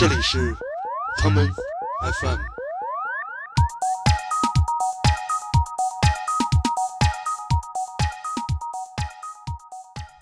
[0.00, 0.54] 这里是
[1.18, 1.46] common
[2.00, 2.38] FM。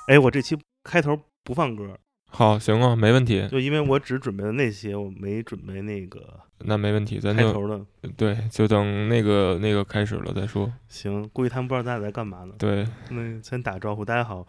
[0.08, 1.96] 哎，我这期开头不放歌，
[2.28, 7.80] 好，行啊，没问题，就因为我只准备了那些，我没准备那个那没问题，咱就开头的。
[8.16, 10.72] 对，就等那个那个开始了再说。
[10.88, 12.52] 行，估计他们不知道咱俩在干嘛呢。
[12.58, 14.44] 对，那先打个招呼，大家好，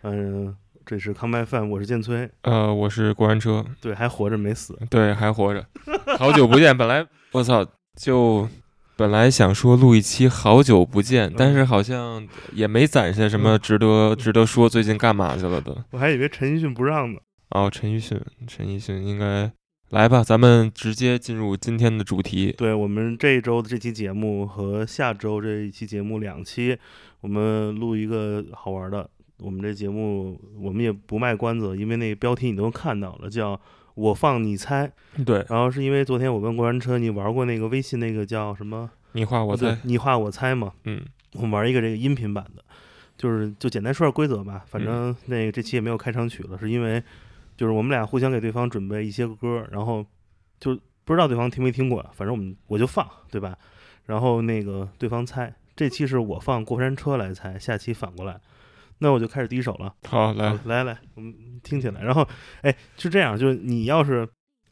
[0.00, 4.76] 嗯、这是康麦饭，我是建崔，呃，我是过山车，对，还活着没死。
[4.90, 5.64] 对，还活着，
[6.18, 6.76] 好久不见。
[6.76, 7.64] 本来 我操，
[7.96, 8.48] 就
[8.96, 15.84] 本来想说录一期好久不见，但是好像也没攒下什么值得值得说最近干嘛去了的。
[15.92, 17.20] 我还以为陈奕迅不让呢。
[17.50, 19.52] 哦，陈奕迅，陈奕迅应该
[19.90, 22.52] 来吧，咱们直接进入今天的主题。
[22.58, 26.76] 对我们这一周的这期节目和下周这一期节目两期，
[27.20, 29.08] 我们录一个好玩的。
[29.42, 33.60] 我们这节目我们也不卖关子，因为那个标题你都看到了，叫
[33.94, 34.90] “我放你猜”。
[35.26, 38.90] 对，然后是因为昨天我问过山车，你玩过那个微信那个叫什么？
[39.12, 40.72] 你画我猜，你画我猜嘛。
[40.84, 41.02] 嗯，
[41.34, 42.64] 我们玩一个这个音频版的，
[43.18, 44.64] 就是就简单说下规则吧。
[44.66, 47.02] 反嗯正那个这期也没有开场曲了，是因为
[47.56, 50.06] 就是我们俩互相给对方准备一些个歌，然后
[50.58, 53.58] 就不知道对方听没听过，反正我们我就放，对吧？
[54.06, 58.40] 然后那个对方猜，这期是我放过山车来猜，下期反过来。
[59.02, 62.00] 那我就开始第一首了，好来好，来来，我们听起来。
[62.00, 62.26] 然后，
[62.62, 64.26] 哎，是这样，就是你要是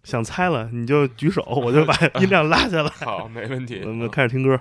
[0.05, 1.93] 想猜了，你就举手，我就把
[2.23, 2.89] 音量拉下来。
[2.89, 3.83] 好，没问题。
[3.85, 4.51] 我们开始听歌。
[4.53, 4.59] 有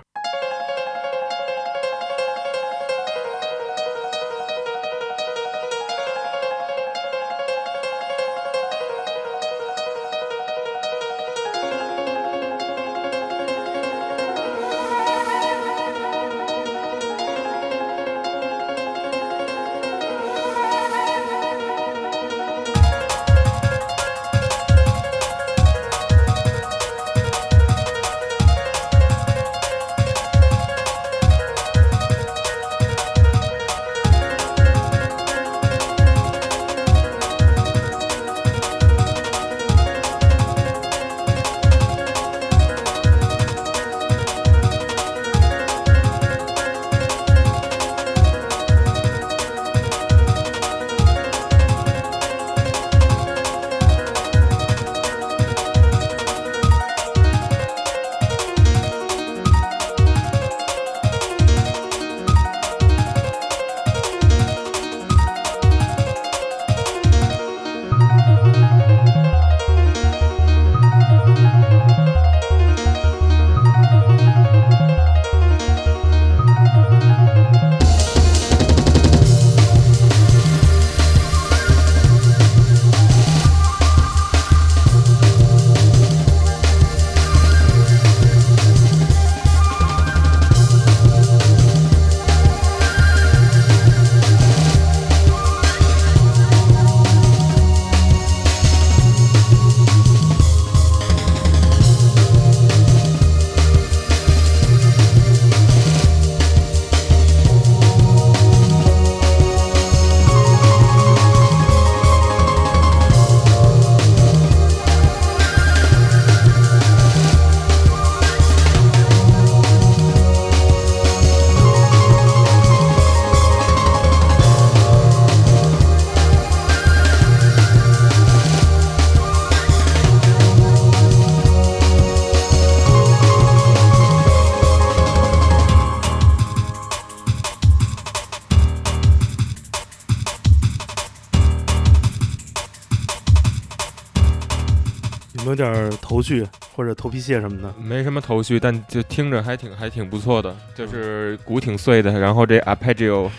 [146.20, 147.74] 头绪或者头皮屑什么的？
[147.80, 153.30] 没什么头绪，但就听着还挺还挺不错的，就是鼓挺碎的，然后这 arpeggio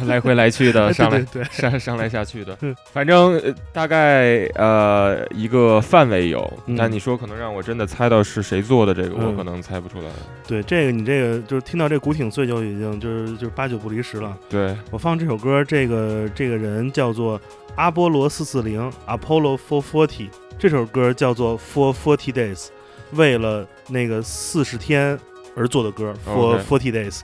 [0.06, 2.56] 来回来去的哎 上来对上上来下去的。
[2.60, 10.08] 嗯，反正呃大概呃一个范围有嗯，但你说可能让我真的猜到是谁做的这个，我嗯可能猜不出来。
[10.46, 14.36] 对这个你这个就是听到这古挺碎就已经就是就是八九不离十了。
[14.48, 17.40] 对，我放这首歌，这个这个人叫做
[17.76, 20.28] 阿波罗四四零 （Apollo Four Forty），
[20.58, 22.56] 这首歌叫做《For Forty Days》，
[23.12, 25.18] 为了那个四十天
[25.54, 27.18] 而做的歌，《For Forty Days》。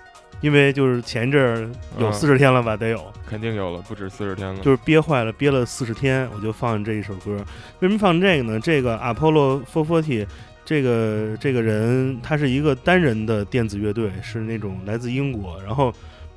[0.45, 4.61] 因为就是前一阵儿有嗯四十天了吧，得有，肯定有了，不止四十天了。
[4.61, 7.35] 就是憋坏了，憋了四十天，我就放这一首歌。
[7.81, 8.61] 为什么放这个呢？
[8.61, 10.27] 这个 Apollo 440
[10.63, 15.59] 这个这个人，他是一个单人的电子乐队，是那种来自英国。
[15.63, 15.91] 然后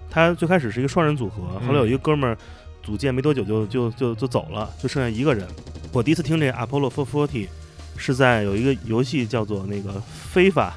[0.09, 2.37] 他最开始是一个双人组合，后来有一个哥们儿
[2.81, 5.45] 组建没多久就就就就走了，就剩下一个人。
[5.91, 7.49] 我第一次听这 Apollo 440，
[7.97, 10.01] 是在有一个游戏叫做那个
[10.31, 10.73] 非法，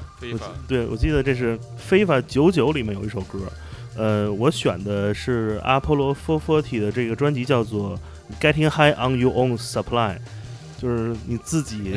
[0.67, 3.39] 对我记得这是非法九九里面有一首歌，
[3.95, 7.99] 呃，我选的是阿波罗 Four Forty 的这个专辑叫做
[8.39, 10.17] Getting High on Your Own Supply，
[10.81, 11.95] 就是你自己，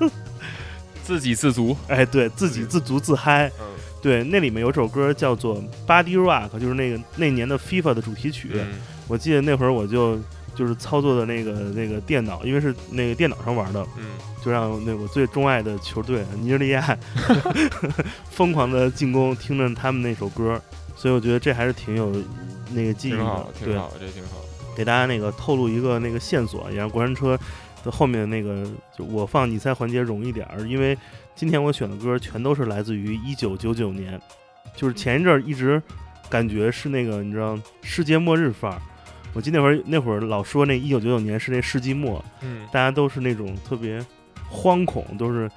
[1.02, 3.48] 自给自足， 哎，对自给自足自嗨。
[3.60, 3.66] 嗯。
[4.02, 8.50] 对，那里面有首歌叫做《Body Rock》，就是那个那年的 FIFA 的主题曲。
[8.54, 8.66] 嗯。
[9.06, 10.18] 我记得那会儿我就
[10.54, 14.04] 就是操作的那个那个电脑，因为是那个电脑上玩的，嗯，
[14.44, 16.96] 就让那我最钟爱的球队尼日利亚
[18.30, 20.60] 疯狂的进攻，听着他们那首歌，
[20.96, 22.12] 所以我觉得这还是挺有
[22.72, 23.50] 那个记忆的挺好，。
[23.58, 24.36] 挺对，好，这挺好。
[24.76, 27.38] 给大家那个透露一个那个线索，也让过山车
[27.84, 28.64] 的后面那个
[28.96, 30.96] 就我放你猜环节容易点儿，因为
[31.34, 34.20] 今天我选的歌全都是来自于一九九九年，
[34.76, 35.82] 就是前一阵儿一直
[36.28, 38.80] 感觉是那个你知道世界末日范儿。
[39.32, 44.04] 我记得那会儿那会儿老说那一九九九年是那世纪末，嗯大家都是那种特别
[44.50, 45.50] 惶恐，都是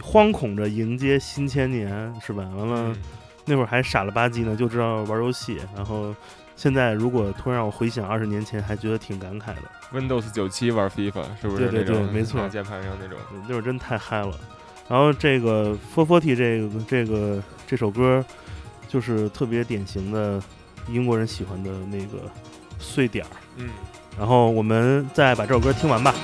[0.00, 1.88] 惶恐着迎接新千年，
[2.20, 2.48] 是吧？
[2.56, 2.92] 完了。
[2.92, 2.96] 嗯
[3.44, 5.58] 那会儿还傻了吧唧呢，就知道玩游戏。
[5.74, 6.14] 然后
[6.54, 9.62] 现在如果突然让我回想二十年前，还觉得挺感慨的。
[9.92, 13.18] Windows 九七玩 FIFA 是不是对对对没错键盘上那种？
[13.48, 14.38] 那会儿真太嗨了。
[14.88, 18.24] 然后这个 Four Forty 这个这个这首歌，
[18.86, 20.40] 就是特别典型的
[20.88, 22.30] 英国人喜欢的那个
[22.82, 23.30] 碎点儿。
[23.56, 23.70] 嗯，
[24.18, 26.14] 然后我们再把这首歌听完吧。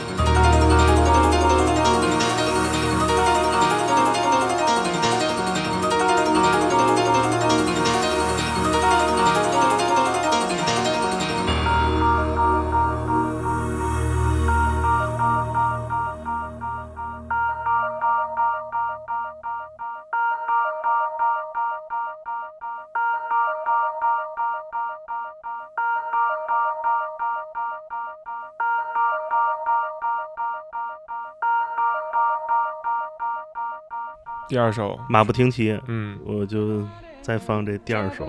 [34.49, 36.83] 第二首，马不停蹄，嗯，我就
[37.21, 38.27] 再放这第二首，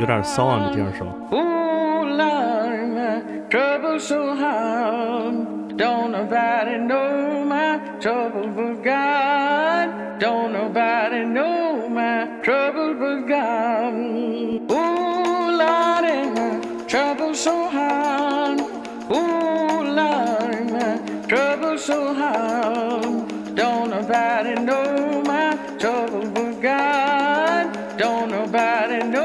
[0.00, 1.04] 有点骚啊，这第二首。
[1.30, 1.50] Ooh,
[3.00, 5.46] my trouble so hard.
[5.76, 8.48] Don't nobody know my trouble
[24.12, 25.19] but
[26.60, 27.96] God.
[27.96, 29.19] Don't nobody know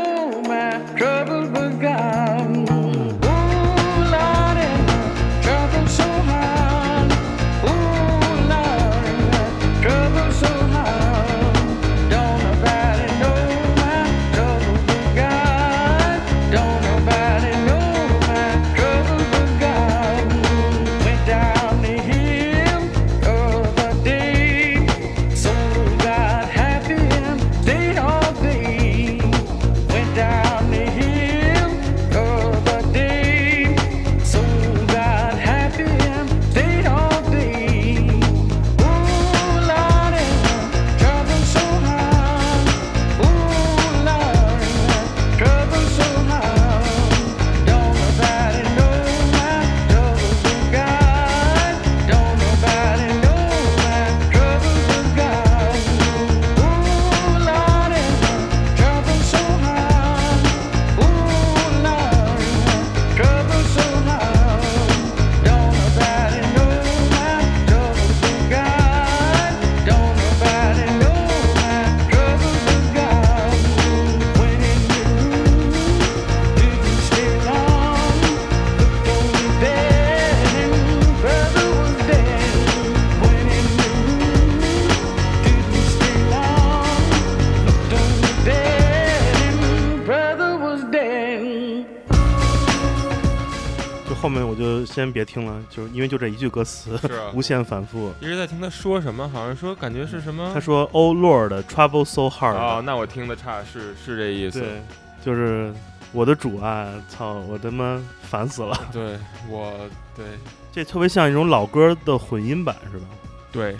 [95.15, 98.11] 别听了，就是因为就这一句歌词，是啊 无限反复。
[98.19, 100.51] 一直在听他说什么，好像说感觉是什么。
[100.53, 102.55] 他说：“Oh Lord, trouble so hard。
[102.55, 104.59] 哦，那我听的差，是是这意思。
[104.59, 104.81] 对，
[105.23, 105.73] 就是
[106.11, 108.77] 我的主啊，操，我他妈烦死了。
[108.91, 109.17] 对，
[109.49, 109.71] 我
[110.17, 110.25] 对
[110.73, 113.05] 这特别像一种老歌的混音版，是吧？
[113.53, 113.77] 对，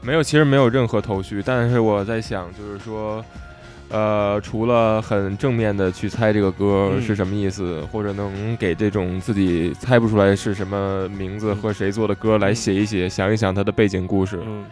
[0.00, 3.24] 没有，其实没有任何头绪，但是我在想，就是说，
[3.92, 14.40] 呃，除了很正面的去猜这个歌嗯是什么意思，或者能给这种自己猜不出来是什么名字嗯和谁做的歌来写一写，想一想它的背景故事。
[14.44, 14.64] 嗯，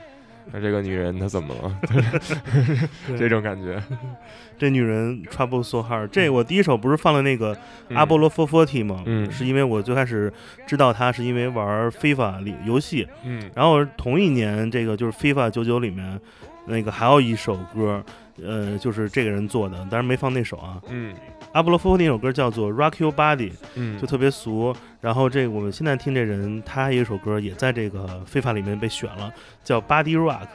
[0.52, 1.76] 那这个女人她怎么了？
[3.18, 3.82] 这种感觉。
[4.58, 6.06] 这女人 trouble so hard。
[6.08, 7.56] 这我第一首不是放了那个
[7.88, 9.02] 嗯阿波罗 four forty 吗？
[9.06, 10.32] 嗯是因为我最开始
[10.66, 16.20] 知道她是因为玩 FIFA 里游戏，嗯然后同一年这个就是 FIFA 九九里面
[16.66, 18.04] 那个还有一首歌，
[18.44, 20.80] 呃，就是这个人做的，当然没放那首啊。
[20.88, 21.14] 嗯
[21.52, 24.72] 阿波罗 forty 那首歌叫做 Rock Your Body，嗯，就特别俗。
[25.00, 29.32] 然后这个我们现在听这人，他有一首歌也在这个 FIFA 里面被选了，
[29.64, 30.46] 叫 Body Rock，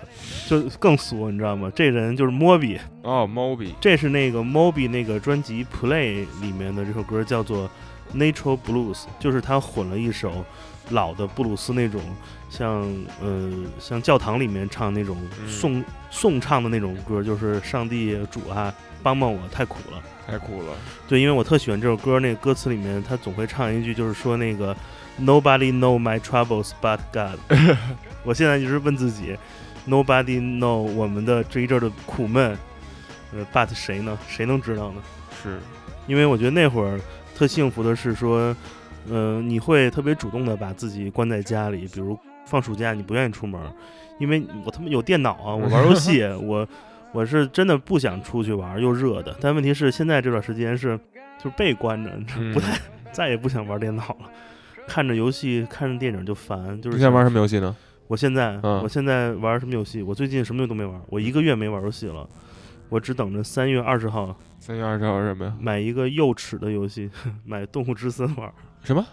[0.48, 1.70] 就更俗，你知道吗？
[1.76, 2.80] 这人就是 Moby。
[3.02, 7.70] 哦，Moby，这是那个 Moby 那个专辑 Play 里面的这首歌，叫做
[8.14, 10.46] Natural Blues，就是他混了一首
[10.92, 12.00] 老的布鲁斯那种，
[12.58, 12.82] 像
[13.22, 20.02] 呃像教堂里面唱那种嗯颂、颂唱的那种歌，就是上帝主啊帮帮我，太苦了。
[20.26, 20.74] 太苦了。
[21.08, 24.76] 对，因为我特喜欢这首歌，那个歌词里面他总会唱一句，就是说那个
[25.20, 27.38] Nobody know my troubles but God。
[28.24, 29.38] 我现在就是问自己
[29.88, 32.58] ，Nobody know 我们的这一阵儿的苦闷，
[33.34, 34.18] 呃，but 谁呢？
[34.28, 35.02] 谁能知道呢？
[35.44, 35.60] 是，
[36.08, 37.00] 因为我觉得那会儿
[37.36, 38.56] 特幸福的是说，
[39.08, 43.60] 呃，你会特别主动的把自己关在家里，比如放暑假你不愿意出门，
[44.20, 46.68] 因为我他妈有电脑啊，我玩游戏， 我
[47.12, 49.36] 我是真的不想出去玩，又热的。
[49.42, 50.98] 但问题是现在这段时间是
[51.38, 52.78] 就是被关着，嗯不太
[53.12, 54.30] 再也不想玩电脑了。
[54.88, 57.76] 看着游戏、看着电影就烦，就是你想玩什什么游戏呢？
[58.08, 60.04] 我现在，嗯我现在玩什么游戏？
[60.04, 62.30] 我最近什么都没玩，我一个月没玩游戏了。
[62.90, 65.56] 我只等着三月二十号三月二十号是什么呀？
[65.60, 67.10] 买一个幼齿的游戏，
[67.44, 68.54] 买《动物之森》玩。
[68.84, 69.04] 什么？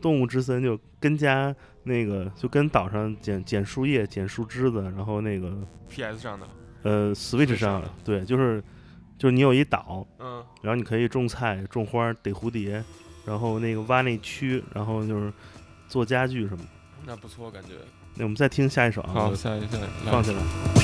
[0.00, 5.52] 动物之森就跟家那个，就跟岛上捡捡树叶、捡树枝子，然后那个
[5.88, 6.46] PS 上的。
[6.82, 8.62] 呃 Switch 上上的，对，就是
[9.18, 12.82] 就是你有一岛，嗯，然后你可以种菜、种花、逮蝴蝶，
[13.26, 15.30] 然后那个挖那蛆，然后就是
[15.88, 16.68] 做家具什么的。
[17.04, 17.70] 那不错，感觉。
[18.14, 20.79] 那我们再听下一首啊，好，下一下一放起来。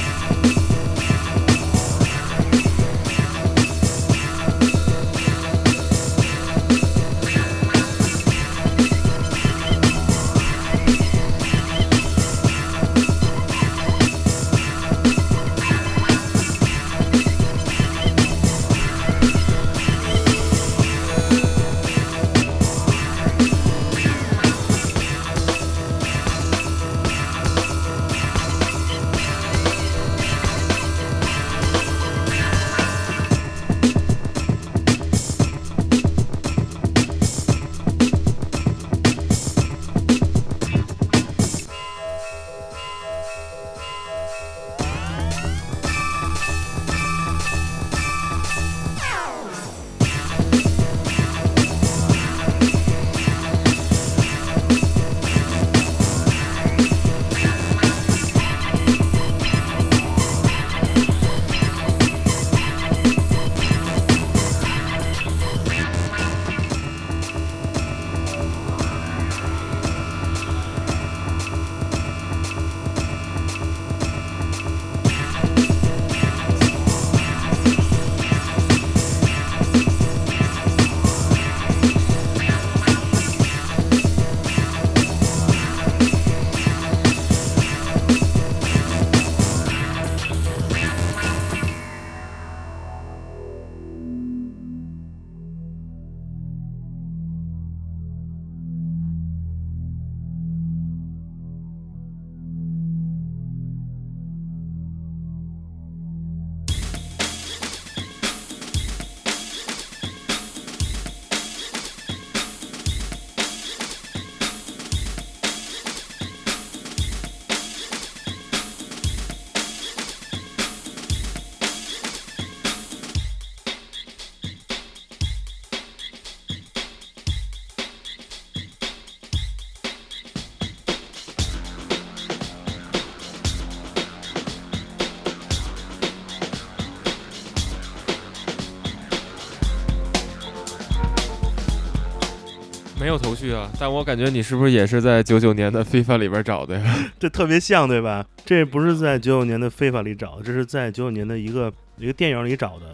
[143.47, 146.97] 没有头绪啊，但我感觉你是不是也是在九九年的 FIFA 里边找的呀？
[147.19, 148.27] 这特别像，对吧？
[148.45, 152.87] 这不是在九九年的非法里找的，这是在九九年的一个一个电影里找的。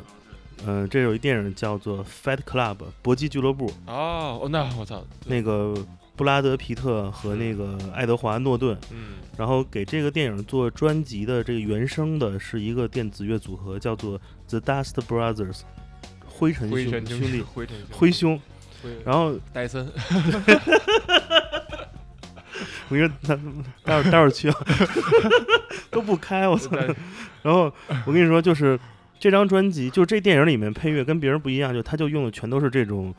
[0.64, 5.74] 嗯、这有一电影叫做《Fight Club》搏击俱乐部，哦，哦那我操，那个
[6.14, 14.16] 布拉德皮特和那个爱德华诺顿，嗯，然后给这个电影做专辑的这个原声的是一个电子乐组合，叫做
[14.48, 15.62] The Dust Brothers，
[16.28, 18.40] 灰尘兄兄弟， 灰尘灰兄。
[18.82, 19.86] 灰然后戴森，
[22.88, 23.34] 我跟你说，他
[23.84, 24.56] 待会儿待会儿去啊，
[25.90, 26.76] 都不开，我操！
[27.42, 27.72] 然后
[28.06, 28.78] 我跟你说，就是
[29.18, 33.14] 这张专辑，就是这电影里面配乐跟别人不一样，就他就用的全都是这种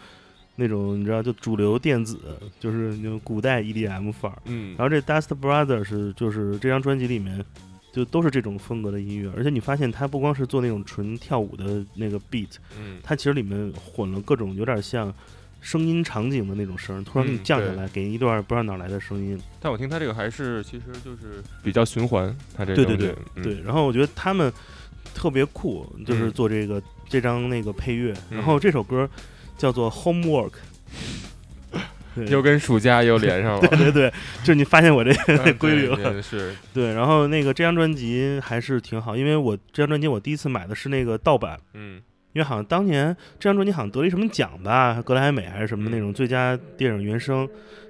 [0.55, 2.19] 那种你知道，就主流电子，
[2.59, 4.37] 就是那种古代 EDM 范儿。
[4.45, 7.43] 嗯然后这 Dust Brothers 是就是这张专辑里面
[7.91, 15.11] 就都是这种风格的音乐，而且你发现他不光是做那种纯跳舞的那个 beat，嗯他其实里面混了各种有点像
[15.63, 19.39] 声音场景的那种声，突然给你降下来，给你一段不知道哪来的声音。
[19.59, 23.43] 但我听他这个还是其实就是比较循环，他这对对对嗯。
[23.43, 24.51] 对，然后我觉得他们
[25.15, 26.31] 特别酷，就是嗯。
[26.31, 29.09] 做这个、这张那个配乐，然后这首歌
[29.57, 30.51] 叫做 Homework。
[32.29, 36.23] 又跟暑假又连上了， 对对对，就是你发现我这 嗯规律了。
[36.71, 41.99] 对，然后那个这张专辑还是挺好，因为我这张专辑我第一次买的是那个盗版，嗯
[42.33, 47.47] 因为好像当年这张专辑好像得了一什么奖吧，格莱美还是什么嗯那种最佳电影原声，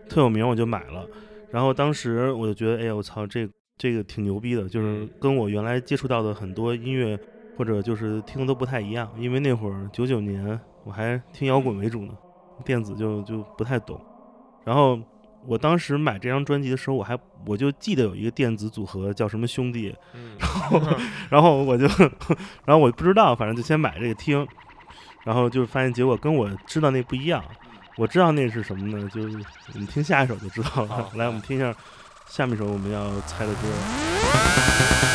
[0.07, 1.09] 特有名，我就买了。
[1.50, 7.19] 然后当时我就觉得，哎呀，我操，这这个挺牛逼的，就是嗯跟我原来接触到的很多音乐
[7.55, 9.12] 或者就是听的都不太一样。
[9.17, 12.13] 因为那会儿九九年我还听摇滚为主呢，
[12.65, 14.00] 电子就就不太懂。
[14.65, 15.00] 然后
[15.45, 19.95] 我当时买这张专辑的时候，我还我就记得有一个电子组合叫什么兄弟，
[20.39, 20.81] 然后，
[21.29, 21.85] 然后我就，
[22.65, 24.47] 然后我不知道，反正就先买这个听，
[25.25, 27.43] 然后就发现结果跟我知道那不一样。
[27.95, 29.07] 我知道那是什么呢？
[29.09, 29.38] 就是
[29.73, 31.09] 我们听下一首就知道了。
[31.15, 31.71] 来，我们听一下
[32.27, 35.12] 下面一首我们要猜的歌。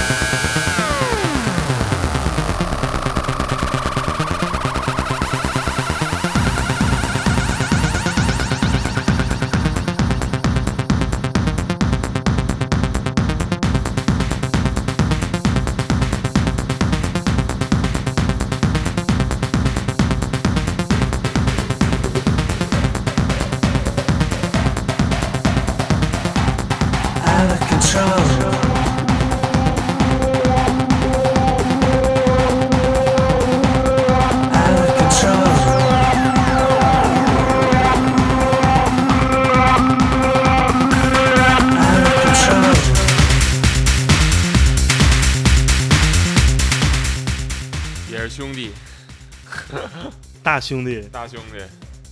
[50.59, 51.59] 大兄弟大兄弟，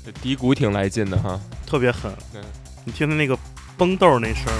[0.05, 2.41] 这低谷挺来劲的哈，特别狠对，
[2.85, 3.37] 你听听那个
[3.77, 4.55] 崩豆那声儿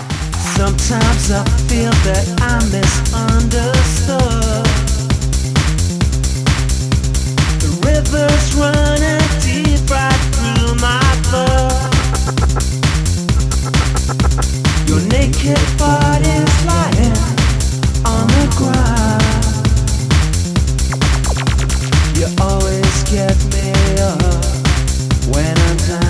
[0.59, 4.67] ，Sometimes I feel that I'm misunderstood.
[7.61, 11.95] The river's running deep right through my blood.
[14.89, 17.15] Your naked body's lying
[18.05, 19.36] on the ground.
[23.11, 24.21] Get me up
[25.33, 26.06] when I'm down.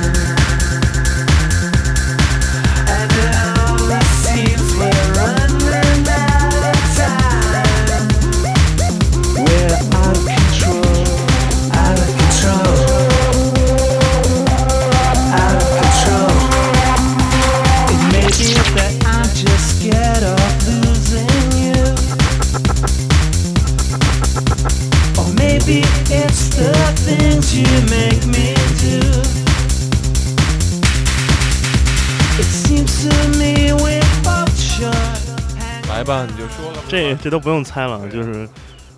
[35.89, 38.47] 来吧，你就说了吧，这这都不用猜了，就是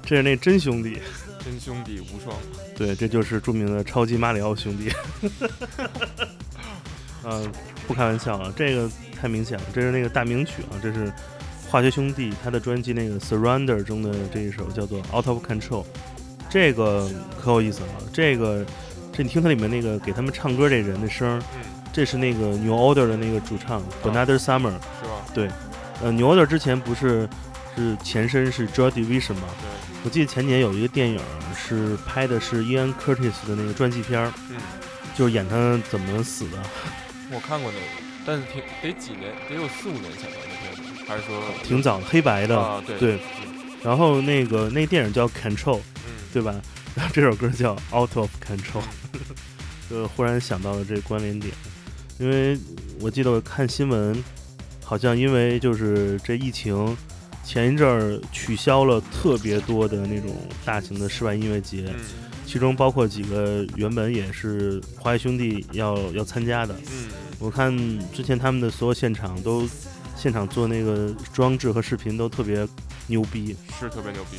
[0.05, 0.99] 这是那真兄弟，
[1.45, 2.37] 真兄弟无双，
[2.77, 4.91] 对，这就是著名的超级马里奥兄弟。
[7.25, 7.53] 嗯，
[7.87, 11.13] 不开玩笑啊，这个太明显了，这是那个大名曲啊，这是
[11.71, 15.85] 化学兄弟他的专辑那个《Surrender》中的这一首叫做《Out of Control》，
[16.49, 17.09] 这个
[17.41, 17.89] 可有意思了。
[18.13, 18.65] 这个
[19.13, 21.61] 这你听它里面那个给他们唱歌这人的声儿，嗯，
[21.93, 24.73] 这是那个 New Order 的那个主唱 Another Summer。
[24.73, 25.25] 是吧？
[25.35, 25.49] 对
[26.03, 27.29] 呃，New Order 之前不是
[27.77, 29.49] 是前身是 Joy Division 吗？
[29.61, 29.69] 对，
[30.05, 31.21] 我记得前年有一个电影
[31.57, 34.57] 是拍的是 Ian Curtis 的那个传记片儿，嗯，
[35.17, 36.59] 就是演他怎么死的，
[37.33, 37.87] 我看过那个，
[38.25, 42.59] 但是挺得几年，得有四五年前吧，那片子，还是说挺早，黑白的。
[42.59, 42.83] 啊？
[42.87, 43.19] 对对
[43.83, 45.98] 然后那个那电影叫 Control，嗯，
[46.33, 46.55] 对吧？
[46.95, 48.83] 然后这首歌叫 Out of Control，
[49.89, 51.53] 就忽然想到了这关联点，
[52.19, 52.59] 因为
[53.01, 54.23] 我记得我看新闻，
[54.83, 56.97] 好像因为就是这疫情，
[57.45, 66.75] 前一阵儿取消了特别多的那种大型的室外音乐节，嗯其中包括几个原本也是华谊兄弟要要参加的。
[66.91, 67.71] 嗯，我看
[68.11, 69.69] 之前他们的所有现场都
[70.17, 72.67] 现场做那个装置和视频都特别
[73.07, 73.55] 牛逼。
[73.79, 74.39] 是特别牛逼。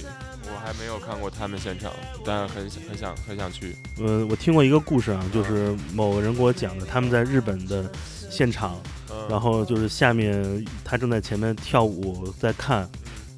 [0.51, 1.91] 我还没有看过他们现场，
[2.25, 3.75] 但很想很想很想去。
[3.99, 7.89] 呃，我听过一个故事啊，就是某个人给我讲的，他们在日本的
[8.29, 12.89] 现场，嗯然后就是下面他正在前面跳舞在看，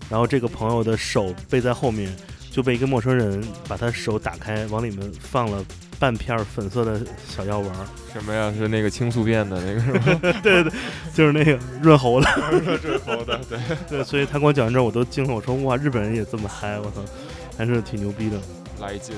[0.10, 2.16] 然后这个朋友的手背在后面，
[2.50, 5.64] 就被一个陌生人把他手打开，往里面放了
[6.02, 8.52] 半片儿粉色的小药丸儿，什么呀？
[8.58, 10.20] 是那个青素片的那个是吗？
[10.22, 10.72] 对 对对，
[11.14, 12.28] 就是那个润喉的。
[12.50, 17.04] 润喉的，对，对，所以他跟我讲完之后，我都惊了，我说哇，日本人也这么嗨，我操，
[17.56, 18.38] 还是挺牛逼的。
[18.80, 19.16] 来劲。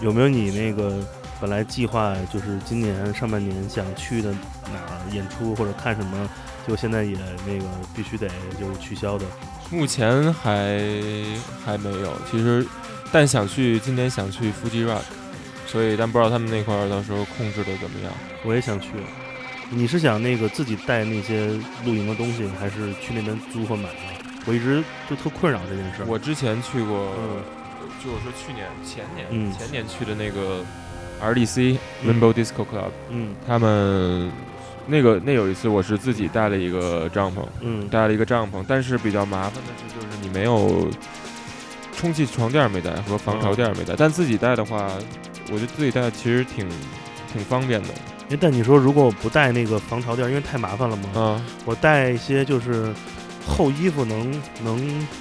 [0.00, 1.06] 有没有你那个
[1.38, 6.30] 本来计划就是今年上半年想去的哪儿演出或者看什么，
[6.66, 7.14] 就现在也
[7.46, 7.64] 那个
[7.94, 8.26] 必须得
[8.58, 9.26] 就是取消的？
[9.70, 10.80] 目前还
[11.62, 12.66] 还没有，其实，
[13.12, 15.02] 但想去今年想去 Fuji Rock，
[15.72, 18.12] 所以但不知道他们那块儿到时候控制的怎么样。
[18.44, 18.88] 我也想去。
[19.70, 21.46] 你是想那个自己带那些
[21.86, 24.12] 露营的东西，还是去那边租或买啊？
[24.44, 26.06] 我一直就特困扰这件事儿。
[26.06, 27.40] 我之前去过，嗯
[28.04, 30.62] 就我说去年、前年、嗯前年去的那个
[31.22, 34.30] RDC 嗯 Rainbow Disco Club，、嗯他们
[34.86, 40.90] 那个那有一次我是自己带了一个帐篷，嗯带了一个帐篷，但是比较麻烦的是，就是你没有
[41.96, 44.90] 充气床垫儿没带和防潮垫儿没带，但自己带的话，
[45.50, 46.68] 我觉得自己带其实挺
[47.32, 47.88] 挺方便的
[48.30, 51.44] 哎，但你说如果我不带那个防潮垫儿，因为太麻烦了嘛，啊。
[51.64, 52.92] 我带一些就是
[53.46, 54.30] 厚衣服能
[54.64, 54.78] 能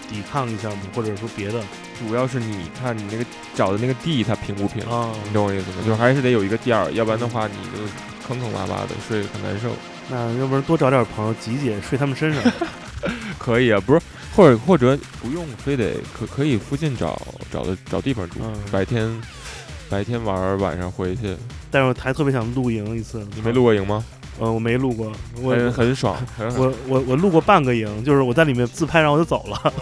[0.10, 0.78] 抵抗一下吗？
[0.96, 1.62] 或者说别的
[2.00, 5.10] 主要是你看你那个找的那个地它平不平，啊？
[5.28, 5.78] 你懂我意思吗？
[5.86, 7.84] 就是还是得有一个垫儿，要不然的话你就
[8.28, 9.70] 坑坑洼洼的睡很难受。
[10.10, 12.44] 那要不然多找点朋友挤挤睡他们身上。
[13.40, 14.02] 可以啊，不是，
[14.36, 17.20] 或者或者不用非得可可以附近找
[17.52, 19.10] 找的找地方住，嗯白天
[19.92, 21.36] 白天玩，晚上回去。
[21.70, 23.28] 但是我还特别想露营一次。
[23.36, 24.04] 你没露过营吗？
[24.40, 26.16] 呃，我没露过，我很很爽。
[26.58, 29.74] 我我我露过半个营，就是我在里面自拍，然后我就走了。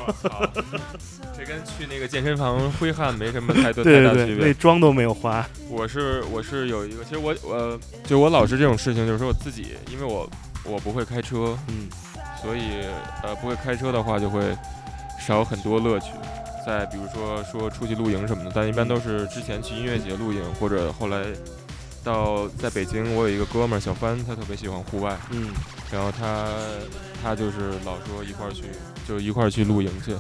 [1.37, 4.53] 这跟去那个健身房挥汗没什么太多 太对对对，那大区别。
[4.55, 5.47] 妆都没有花。
[5.69, 10.27] 我是我是有一个，其实我我就我老是这种事情，就是说我自己，因为我
[10.65, 11.87] 我不会开车，嗯
[12.41, 12.61] 所以
[13.23, 14.41] 呃不会开车的话就会
[15.19, 16.07] 少很多乐趣。
[16.65, 21.23] 再比如说说出去露营什么的，但一般都是之前去音乐节露营，或者后来
[22.03, 25.49] 到在北京，我有一个哥们儿小帆，他特别喜欢户外，嗯
[25.91, 26.47] 然后他
[27.23, 28.63] 他就是老说一块儿去，
[29.07, 30.15] 就一块儿去露营去。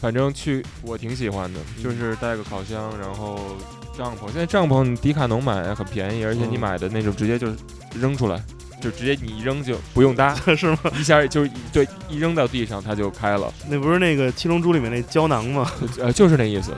[0.00, 3.56] 反正去我挺喜欢的，就是带个烤箱，然后
[3.96, 4.26] 帐篷。
[4.26, 7.48] 现在帐篷迪卡侬买很便宜，而且你嗯买的那种直接就
[7.94, 8.42] 扔出来，
[8.80, 10.78] 就直接你一扔就不用搭， 是吗？
[10.98, 15.70] 一下就是对一扔到地上它就开了，那不是那个七龙珠里面那胶囊吗？
[15.98, 16.72] 呃就是那意思。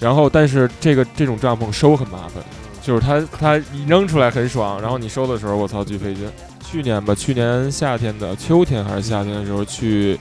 [0.00, 2.42] 然后但是这个这种帐篷收很麻烦，
[2.82, 6.28] 就是它它一扔出来很爽，然后你收的时候我操巨费劲。
[6.64, 10.18] 去年吧，去年夏天的秋天还是夏天的时候去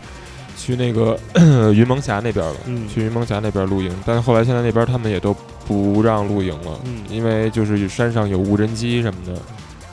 [0.57, 1.17] 去那个
[1.73, 5.33] 云蒙峡那边了，嗯去云蒙峡那边露营，但是后来现在那边他们也都
[5.65, 9.41] 不让露营了，嗯因为就是山上有无人机什么的，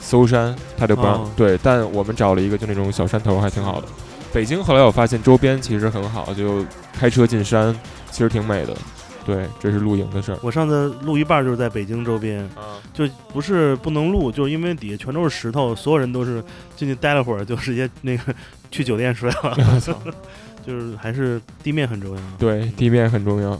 [0.09, 1.21] 搜山他就不让。
[1.21, 3.87] 哦对，但我们找了一个就那种小山头，还挺好的。
[4.33, 7.75] 北京后来我发现周边其实很好，就开车进山，
[8.09, 8.75] 其实挺美的。
[9.23, 10.39] 对，这是露营的事儿。
[10.41, 16.43] 我上次露一半就是在北京周边，啊，就不是不能露，就是因为底下全都是石头，所有人都是
[16.75, 18.33] 进去待了会儿就直接那个
[18.71, 19.35] 去酒店睡了。
[19.43, 19.93] 我操，
[20.65, 22.21] 就是还是地面很重要。
[22.39, 23.55] 对，地面很重要。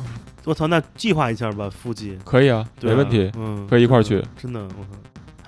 [0.45, 2.17] 我操，那计划一下吧，附近。
[2.25, 3.31] 可以啊，啊没问题。
[3.37, 4.59] 嗯，可以一块儿去真的。
[4.59, 4.99] 真的，我操，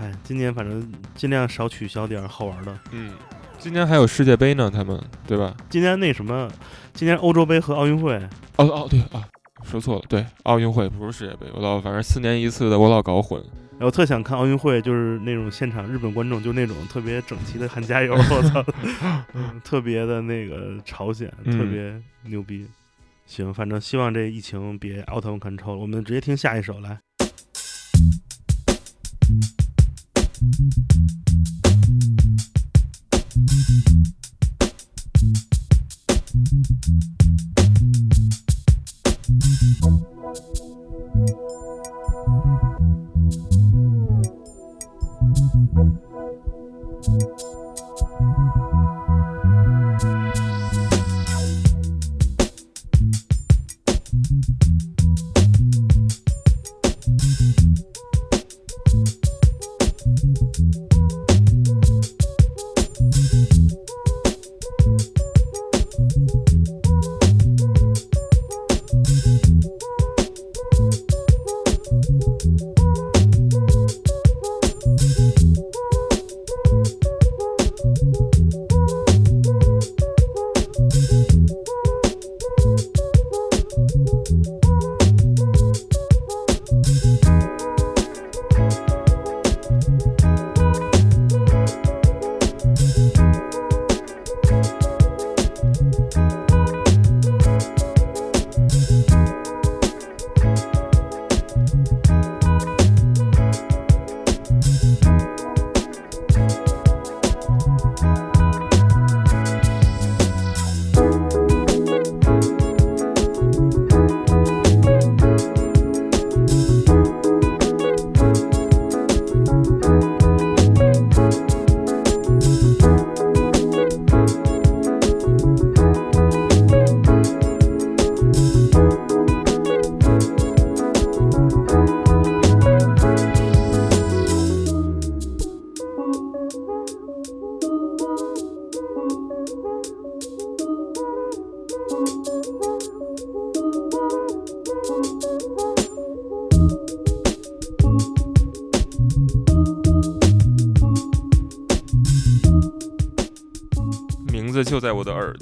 [0.02, 2.76] 哎，今年反正尽量少取消点儿好玩的。
[2.90, 3.14] 嗯，
[3.60, 5.56] 今年还有世界杯呢，他们对吧？
[5.70, 6.50] 今年那什么，
[6.92, 8.16] 今年欧洲杯和奥运会，
[8.58, 9.24] 哦哦，对啊，
[9.64, 13.40] 说错了，对，奥运会不是世界杯，我老反正四年一次的，我老搞混。
[13.80, 18.66] 我特想看奥运会，就是那种现场日本观众，就那种特别整齐的喊加油，我操，
[19.36, 22.66] 嗯特别的那个朝鲜，嗯特别牛逼。
[23.28, 27.00] 行，反正希望这疫情别 out of control，我们直接听下一首来。
[30.42, 30.91] Thank you.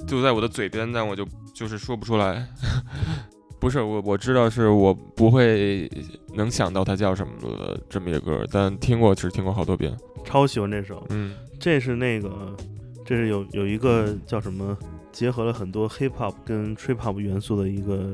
[0.09, 2.47] 就在我的嘴边，但我就就是说不出来。
[3.59, 5.91] 不是我，我知道是我不会
[6.33, 9.95] 能想到它叫什么的这么一个歌，但听过其实听过好多遍。
[10.23, 11.05] 超喜欢这首。
[11.09, 12.55] 嗯这是那个，
[13.05, 14.77] 这是有有一个叫什么，
[15.11, 18.13] 结合了很多 hip hop 跟 trip hop 元素的一个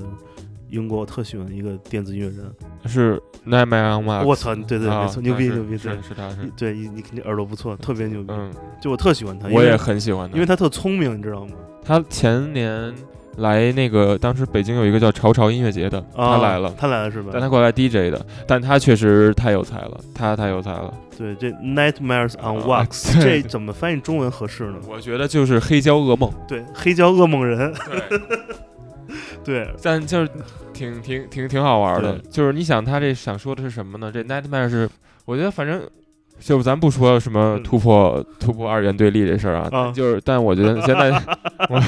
[0.69, 2.51] 英国我特喜欢的一个电子音乐人。
[2.85, 4.25] 是 Nightmare on Wax。
[4.25, 8.27] 我操，对对，啊没错，牛逼牛逼，对是是他是，对，你你肯定耳朵不错，特别牛逼。
[8.31, 8.51] 嗯，
[8.81, 11.51] 就我特喜欢他，我也很喜欢他，因为他特聪明，你知道吗？
[11.83, 12.93] 他前年
[13.37, 17.29] 来那个，当时北京有一个叫潮潮音乐节的，啊他来了，他来了是吧？
[17.33, 20.93] 但他过来 DJ 的，但他确实太有才了，他太有才了。
[21.17, 24.79] 对，这 Nightmares on 啊 Wax， 这怎么翻译中文合适呢？
[24.89, 27.73] 我觉得就是黑胶噩梦，对，黑胶噩梦人，
[29.45, 30.29] 对，但就是
[30.73, 32.17] 挺挺挺挺好玩的。
[32.31, 34.11] 就是你想他这想说的是什么呢？
[34.11, 34.89] 这 Nightmare 是，
[35.25, 35.87] 我觉得反正。
[36.37, 41.09] 就咱不说什么嗯突破、突破二元对立这事儿啊，啊就是，但我觉得现在
[41.71, 41.81] 我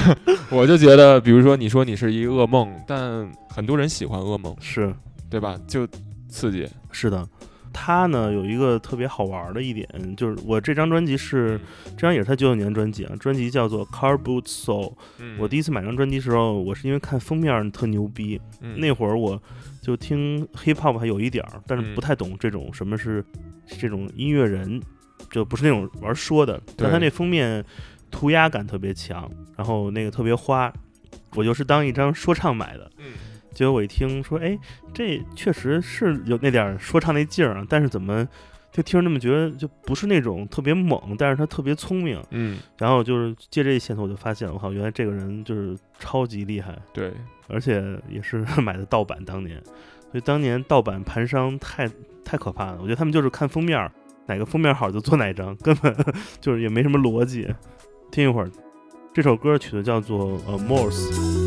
[0.50, 4.90] 我就觉得，比如说你说你是一噩梦，但很多人喜欢噩梦，是
[5.28, 5.54] 对吧？
[5.66, 5.86] 就
[6.30, 7.22] 刺激，是的。
[7.72, 11.60] 他呢有一个特别好玩的一点，就是我这张专辑是
[11.96, 14.92] 这张也是他九九年专辑啊，专辑叫做《Car Boot Soul》。
[15.18, 19.40] 嗯我第一次买张专辑的时候，我是因为看封面特牛逼，嗯那会儿我
[19.80, 23.24] 就听 hip hop 还有一点儿，但是嗯不太懂这种什么是
[23.78, 24.80] 这种音乐人，
[25.30, 26.60] 就不是那种玩说的。
[26.76, 27.64] 但他那封面
[28.10, 30.72] 涂鸦感特别强，然后那个特别花，
[31.34, 32.90] 我就是当一张说唱买的。
[32.98, 33.12] 嗯
[33.58, 34.56] 结果我一听说，哎，
[34.94, 38.24] 这确实是有那点儿说唱那劲儿啊，但是怎么
[38.70, 42.22] 就听着那么觉得就不是那种特别猛，但是他特别聪明。
[42.30, 46.78] 嗯，然后就是借这一线索，我就发现，我靠，原来这个人就是超级厉害。
[46.92, 47.12] 对，
[47.48, 51.90] 而且也是 买的盗版，当年，所以当年盗版盘商太
[52.24, 52.78] 太可怕了。
[52.80, 53.90] 我觉得他们就是看封面儿，
[54.26, 55.92] 哪个封面好就做哪张，根本
[56.40, 57.52] 就是也没什么逻辑。
[58.12, 58.48] 听一会儿，
[59.12, 61.37] 这首歌曲的叫做呃 Morse。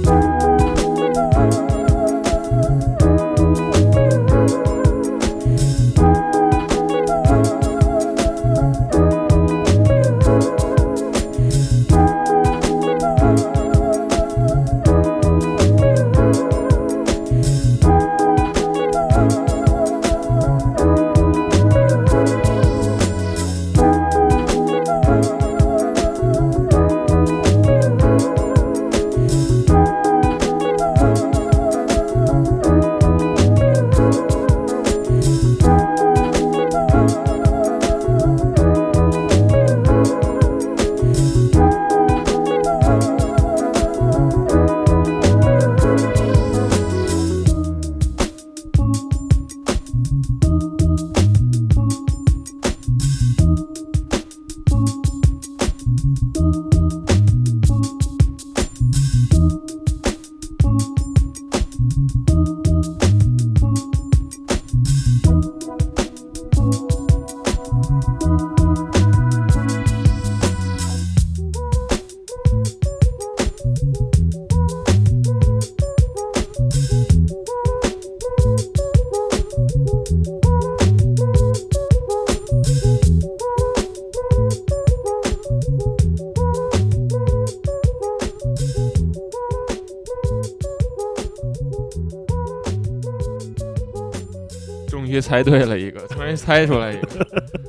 [95.32, 97.26] 猜对了一个， 突然猜出来一个，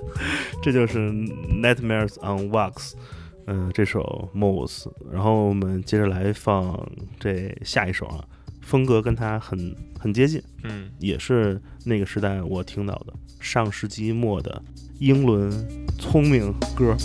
[0.60, 2.94] 这就是 Nightmares on Wax，
[3.46, 4.90] 嗯、这首 Morse。
[5.12, 6.76] 然后我们接着来放
[7.20, 8.24] 这下一首啊，
[8.62, 10.42] 风格跟它很很接近。
[10.64, 14.60] 嗯，也是那个时代我听到的上世纪末的
[14.98, 15.48] 英伦
[16.00, 16.96] 聪明歌。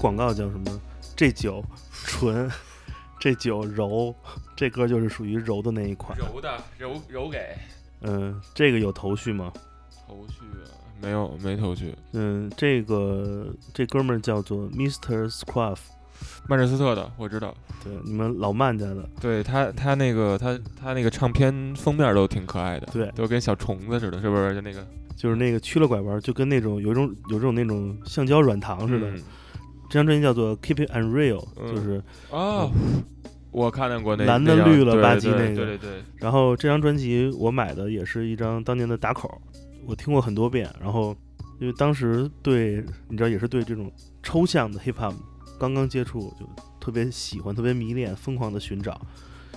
[0.00, 0.80] 广告叫什么？
[1.14, 2.50] 这酒纯，
[3.18, 4.14] 这酒柔，
[4.56, 6.18] 这歌就是属于柔的那一款。
[6.18, 7.54] 柔的柔柔给
[8.00, 9.52] 嗯，这个有头绪吗？
[10.08, 15.28] 头绪啊没有没头绪，嗯，这个这哥们儿叫做 Mr.
[15.28, 15.76] Scruff，
[16.48, 24.54] 曼彻斯特的我知道，对，你们老曼家的，对他他那个他他那个唱片封面都挺可爱的，对都跟小虫子似的，是不是？
[24.54, 29.10] 就那个就是那个曲了拐弯，就跟那种有一种有种那种橡胶软糖似的。
[29.10, 29.22] 嗯
[29.90, 32.00] 这张专辑叫做 Keep It Unreal，、嗯就是
[32.30, 32.70] 哦，
[33.50, 39.28] 我看见过那蓝的绿了吧唧那个对对对，然后这张专辑我买的也是一张当年的打口，
[39.84, 40.72] 我听过很多遍。
[40.80, 41.14] 然后
[41.58, 43.90] 因为当时对你知道也是对这种
[44.22, 45.12] 抽象的 hip hop
[45.58, 46.48] 刚刚接触，就
[46.78, 48.98] 特别喜欢，特别迷恋，疯狂的寻找。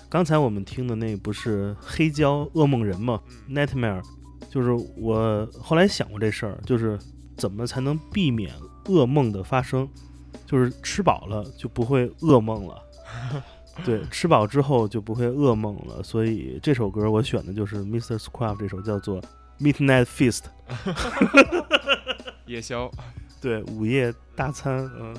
[0.09, 4.01] 刚才我们听的那不是黑胶噩梦人吗？Nightmare，
[4.49, 6.97] 就是我后来想过这事儿，就是
[7.37, 8.51] 怎么才能避免
[8.85, 9.87] 噩梦的发生，
[10.45, 12.81] 就是吃饱了就不会噩梦了。
[13.83, 18.19] 对，吃饱之后就不会噩梦了，所以这首歌我选的就是 Mr.
[18.19, 19.19] Scruff 这首叫做
[19.59, 20.41] Midnight Feast，
[22.45, 22.91] 夜宵
[23.41, 24.87] 对，午夜大餐。
[24.99, 25.15] 嗯，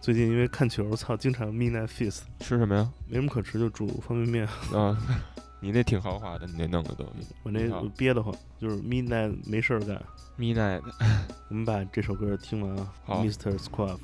[0.00, 2.90] 最近因为看球，操，经常 Midnight Feast，吃什么呀？
[3.06, 4.48] 没什么可吃，就煮方便面。
[4.76, 4.98] 啊，
[5.60, 7.06] 你那挺豪华的，你那弄的都
[7.44, 7.60] 我那
[7.96, 10.02] 憋得慌，就是 Midnight 没事儿干。
[10.36, 10.82] midnight
[11.48, 13.56] 我们把这首歌听完啊好，Mr.
[13.58, 13.98] Scruff，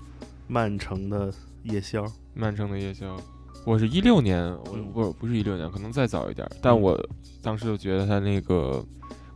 [0.49, 1.33] 曼城的
[1.63, 2.05] 夜宵。
[2.35, 3.17] 曼城的夜宵。
[3.67, 7.09] 我是一六年，我嗯我不是一六年，可能再早一点儿，但嗯我
[7.43, 8.83] 当时就觉得他那个，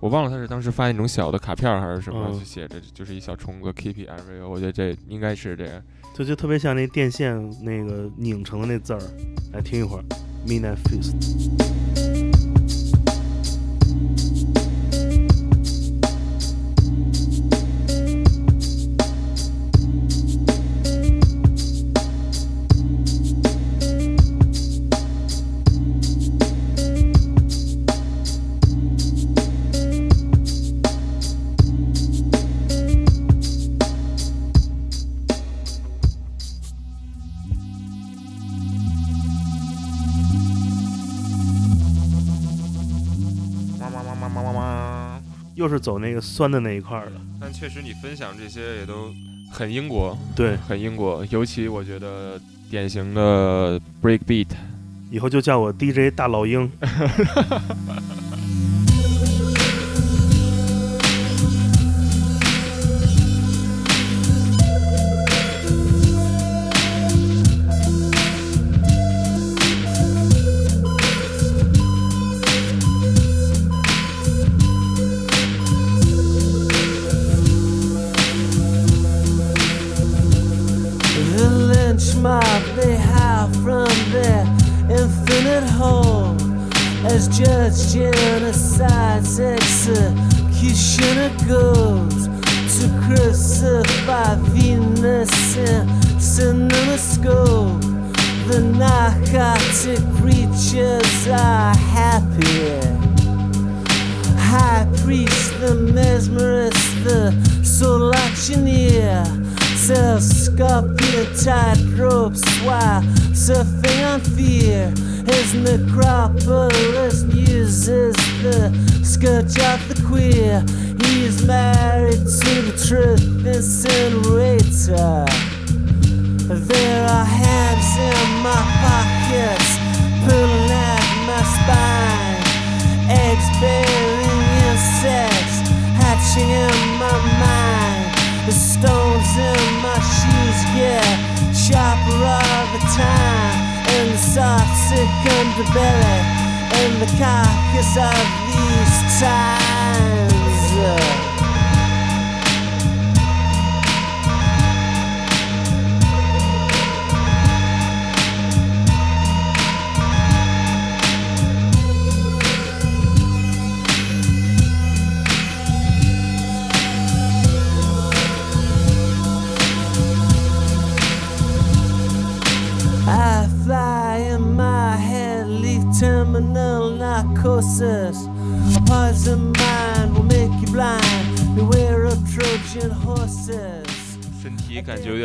[0.00, 5.82] 我忘了他是当时发那种小的卡片还是什么，嗯就写着就是一小虫子 keep it unreal，我觉得这应该是这样。
[6.14, 9.00] 就就特别像那电线那个拧成的那字儿，
[9.52, 10.04] 来听一会儿
[10.46, 12.21] ，Midnight Feast。
[45.82, 49.12] 走那个酸的那一块儿的，但确实你分享这些也都
[49.50, 52.40] 很英国，对，很英国，尤其我觉得
[52.70, 54.46] 典型的 break beat。
[55.10, 56.70] 以后就叫我 DJ 大老鹰。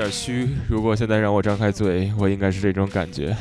[0.07, 3.35] 点虚，如果现在让我张开嘴，我应该是这种感觉。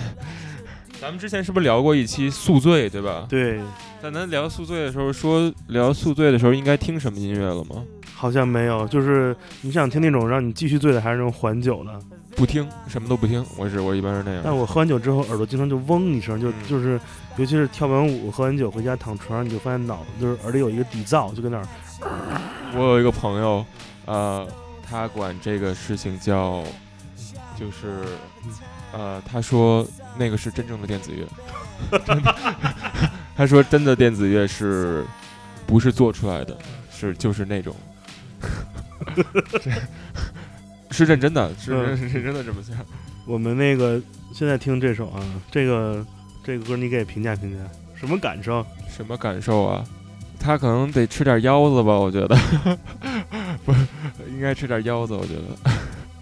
[1.01, 3.25] 咱们之前是不是聊过一期宿醉，对吧？
[3.29, 3.61] 对，
[4.03, 7.85] 在咱聊宿醉的时候说聊宿醉的时候应该听什么音乐了吗？
[8.12, 11.93] 好像没有，就是你想听那种让你继续醉的，还是那种缓酒的。
[12.35, 13.45] 不听，什么都不听。
[13.57, 14.43] 我是我一般是那样。
[14.45, 16.99] 但我喝完酒之后，耳朵经常就嗡一声，就嗯就是，
[17.37, 21.64] 尤其是跳完舞喝完酒回家躺床上，你就发现脑就是耳里有一个底噪，就跟那儿
[22.75, 23.64] 我有一个朋友，
[24.07, 24.47] 呃，
[24.89, 26.62] 他管这个事情叫，
[27.59, 28.05] 就是，
[28.93, 31.26] 呃，他说那个是真正的电子乐，
[33.37, 35.05] 他说真的电子乐是
[35.66, 36.57] 不是做出来的，
[36.91, 37.74] 是就是那种，
[40.91, 42.76] 是认真的，是嗯认是真的这么想。
[43.26, 44.01] 我们那个
[44.32, 45.20] 现在听这首啊，
[45.51, 46.07] 这个
[46.45, 48.64] 这个歌你给评价评价，什么感受？
[48.89, 49.84] 什么感受啊？
[50.47, 52.37] 他可能得吃点腰子吧，我觉得，
[53.67, 53.81] 不是，
[54.31, 55.73] 应该吃点腰子，我觉得。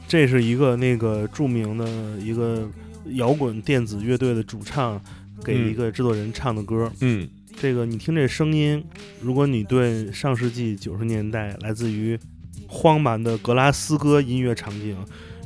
[0.09, 1.87] 这是一个那个著名的
[2.18, 2.66] 一个
[3.16, 4.99] 摇滚电子乐队的主唱
[5.45, 6.91] 给嗯一个制作人唱的歌。
[7.01, 7.29] 嗯
[7.61, 8.83] 这个你听这声音，
[9.20, 12.18] 如果你对上世纪九十年代来自于
[12.66, 14.97] 荒蛮的格拉斯哥音乐场景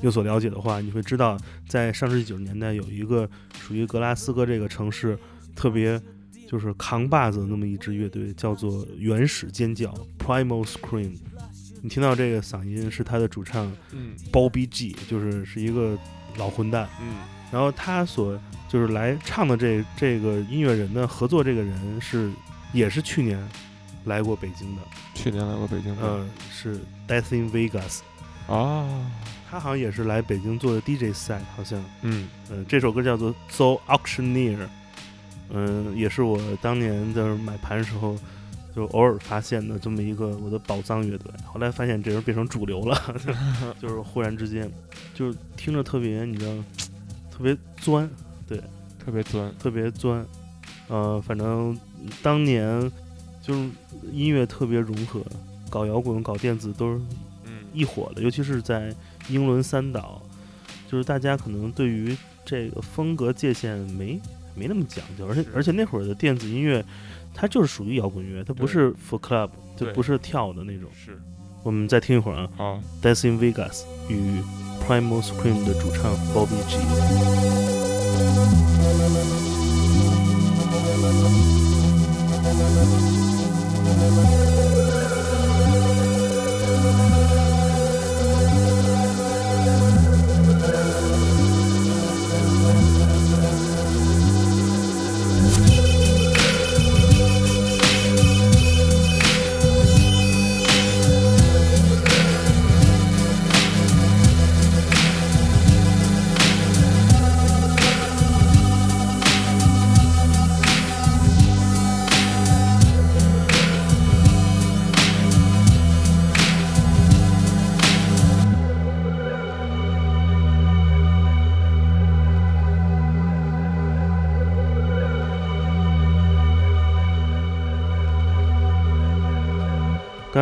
[0.03, 3.29] 有所了解的话，你会知道，在上世纪九十年代有一个
[3.61, 5.18] 属于格拉斯哥这个城市
[5.57, 6.01] 特别
[6.49, 11.14] 就是扛把子那么一支乐队，叫做原始尖叫 （Primal Scream）。
[11.82, 15.96] 你听到这个嗓音是他的主唱嗯 Bobby G，就是是一个
[16.38, 16.88] 老混蛋。
[17.01, 17.18] 嗯
[17.51, 18.38] 然后他所
[18.68, 22.30] 就是来唱的这这个音乐人呢，合作这个人是
[22.74, 23.42] 也是去年
[24.05, 24.82] 来过北京的，
[25.14, 26.03] 去年来过北京的。
[26.03, 28.01] 呃，是 Death in Vegas，
[28.49, 28.86] 哦，
[29.51, 34.59] 他好像也是来北京做的 DJ set，好像，嗯嗯、这首歌叫做 So Auctioneer，
[35.51, 38.16] 嗯、也是我当年在买盘时候
[38.74, 42.96] 就偶尔发现的这么一个我的宝藏乐队，后来发现这人变成主流了，
[43.80, 44.70] 就是忽然之间，
[45.14, 46.53] 就是听着特别，你知道，
[47.30, 48.09] 特别钻，
[48.46, 48.62] 对
[49.05, 49.53] 特别钻。
[49.59, 50.24] 特别钻，
[50.88, 51.76] 呃，反正
[52.22, 52.92] 当年
[53.42, 53.68] 就是
[54.12, 55.20] 音乐特别融合，
[55.70, 57.01] 搞摇滚、搞电子都是
[57.44, 58.94] 嗯一伙的，尤其是在
[59.28, 60.22] 英伦三岛，
[60.88, 64.20] 就是大家可能对于这个风格界限没
[64.59, 66.84] 没那么讲究，而且而且那会儿的电子音乐，
[67.32, 70.90] 它就是属于摇滚乐，它不是 for club，就不是跳的那种。
[70.92, 71.18] 是。
[71.62, 74.40] 我们再听一会儿啊好，，Dancing Vegas 与
[74.86, 76.78] Primal Scream 的主唱 Bobby G。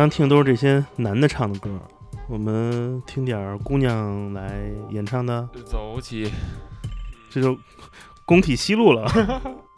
[0.09, 1.69] 听都是这些男的唱的歌，
[2.27, 6.31] 我们听点儿姑娘来演唱的，走起，
[7.29, 7.57] 这就
[8.25, 9.09] 工体西路了。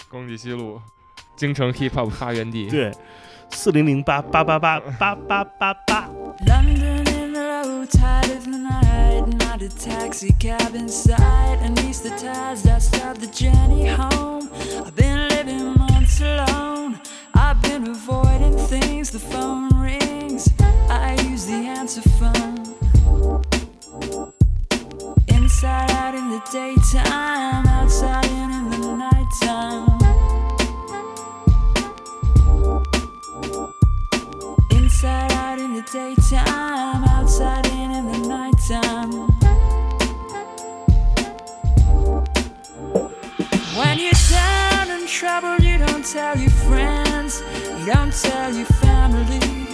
[0.10, 0.82] 工体西路，
[1.36, 2.92] 京城 hip hop 发源地。，对，
[3.52, 6.10] 四零零八八八八八八八八。
[6.48, 11.60] London in the low tide of the night, not a taxi cab in sight.
[11.62, 14.50] Anesthetized, I start the journey home.
[14.86, 17.00] I've been living months alone.
[17.34, 19.12] I've been avoiding things.
[19.12, 20.19] The phone rings.
[20.90, 22.60] I use the answer phone.
[25.28, 30.00] Inside out in the daytime, outside in in the nighttime.
[34.72, 39.12] Inside out in the daytime, outside in in the nighttime.
[43.78, 47.44] When you're down and troubled, you don't tell your friends,
[47.80, 49.69] you don't tell your family.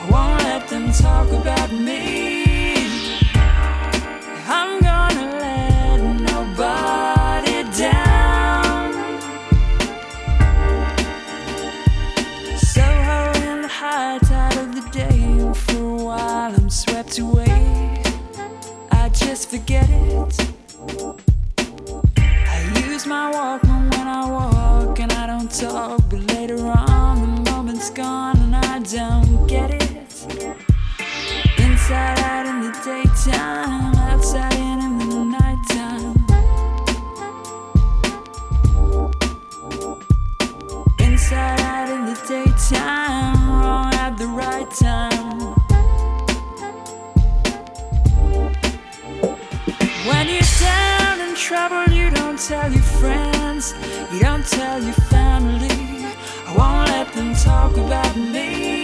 [0.00, 2.44] I won't let them talk about me.
[4.46, 5.98] I'm gonna let
[6.32, 8.92] nobody down.
[12.56, 18.02] Soho in the high tide of the day, for a while I'm swept away.
[18.90, 20.32] I just forget it.
[22.16, 22.56] I
[22.86, 25.99] use my Walkman when I walk, and I don't talk.
[33.32, 35.30] outside in the.
[40.98, 45.54] Inside out in the daytime, wrong at the right time.
[50.06, 53.74] When you're down in trouble, you don't tell your friends,
[54.12, 55.68] you don't tell your family.
[56.46, 58.79] I won't let them talk about me.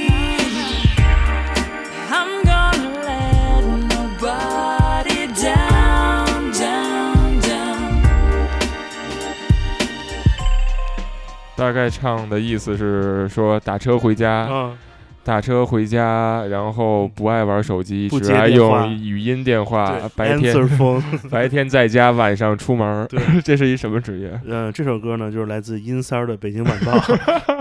[11.56, 14.76] 大概唱的意思是说打车回家，嗯，
[15.24, 20.54] 打车回家，然后不爱玩手机，只爱用语音电话，白天。
[21.30, 23.08] 白天在家，晚上出门
[23.42, 24.38] 这是一什么职业？
[24.46, 26.92] 嗯，这首歌呢就是来自阴三儿的《北京晚报》，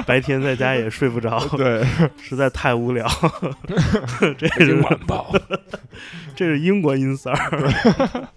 [0.05, 1.83] 白天在家也睡不着，对，
[2.21, 3.07] 实在太无聊。
[4.37, 4.75] 这是
[5.07, 5.33] 报。
[6.35, 8.27] 这是英国阴三儿，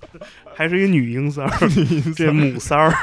[0.55, 1.59] 还是一个女阴三儿，
[2.15, 2.95] 这母三儿。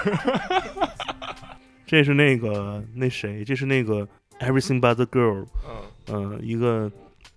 [1.85, 4.07] 这是那个那谁，这是那个
[4.39, 5.45] Everything But the Girl，
[6.07, 6.91] 嗯呃、一个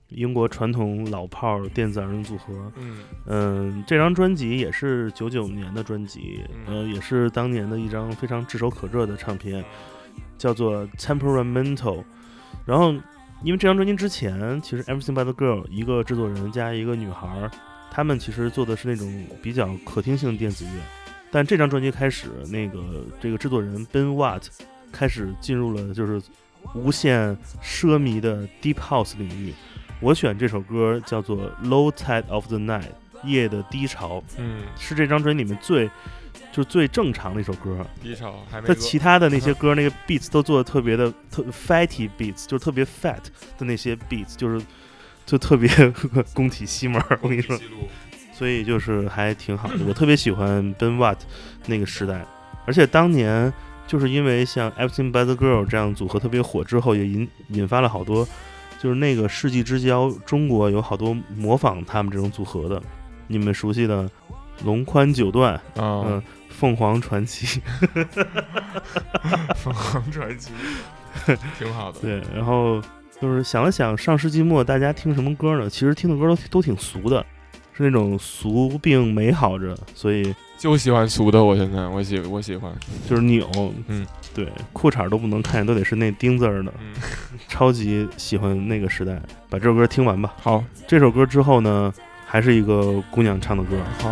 [0.09, 2.73] 英国传统老炮儿电子二人组合。
[2.77, 9.63] 嗯嗯，这张专辑也是九九年的专辑，呃，也是当年的一张非常炙手可热的唱片，
[10.39, 11.77] 叫做《Temperamental》。
[12.65, 12.93] 然后，
[13.43, 17.51] 因为这张专辑之前，其实 Everything But the Girl 一个制作人加一个女孩儿，
[17.91, 20.71] 他们其实做的是那种比较可听性电子乐。
[21.31, 24.43] 但这张专辑开始，那个这个制作人 Ben Watt
[24.91, 26.21] 开始进入了就是
[26.75, 29.53] 无限奢靡的 Deep House 领域。
[30.01, 32.83] 我选这首歌叫做《Low Tide of the Night》，
[33.27, 35.89] 夜的低潮，嗯，是这张专辑里面最
[36.53, 37.85] 就是最正常的一首歌。
[38.01, 43.23] 低潮还没它其他的那些 歌，那个 beats 都做的特别的特 fatty beats，就是特别 fat
[43.59, 44.65] 的那些 beats，就是
[45.27, 45.69] 就特别
[46.33, 47.03] 工体西门。
[47.21, 47.59] 我跟你说，
[48.39, 49.79] 所以就是还挺好的。
[49.89, 51.17] 我特别喜欢 Ben Watt
[51.67, 52.25] 那个时代，
[52.67, 53.53] 而且当年
[53.89, 58.25] 就是因为像 Everything But the Girl 这样组合特别火之后，也引引发了好多，
[58.79, 62.81] 就是那个世纪之交，中国有好多模仿他们这种组合的。
[63.27, 64.09] 你们熟悉的
[64.65, 67.61] 龙宽九段，啊嗯，，凤凰传奇，
[69.57, 70.53] 凤凰传奇
[71.59, 71.99] 挺好的。
[72.01, 72.81] 对，然后
[73.21, 75.69] 就是想了想，上世纪末大家听什么歌呢？
[75.69, 77.25] 其实听的歌都都挺俗的，
[77.79, 82.73] 是那种俗并美好着，所以就喜欢俗的，我现在我喜我喜欢。
[83.09, 83.49] 就是扭，
[83.87, 84.05] 嗯，
[84.35, 86.93] 对，裤衩都不能看见，都得是那钉字儿的，嗯，
[87.49, 89.21] 超级喜欢那个时代。
[89.49, 90.35] 把这首歌听完吧。
[90.43, 91.93] 好，这首歌之后呢，
[92.27, 94.11] 还是一个姑娘唱的歌，好，